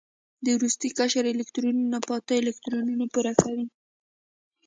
د 0.43 0.45
وروستي 0.57 0.87
قشر 0.99 1.25
الکترونونه 1.29 1.97
په 2.07 2.11
اته 2.19 2.33
الکترونونو 2.41 3.03
پوره 3.13 3.33
کوي. 3.41 3.65